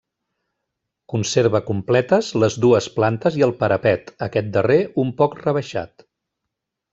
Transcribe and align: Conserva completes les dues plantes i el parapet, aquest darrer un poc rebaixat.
Conserva 1.13 1.59
completes 1.67 2.29
les 2.43 2.57
dues 2.65 2.87
plantes 2.95 3.37
i 3.41 3.45
el 3.49 3.53
parapet, 3.63 4.11
aquest 4.29 4.51
darrer 4.57 4.79
un 5.05 5.13
poc 5.21 5.39
rebaixat. 5.47 6.07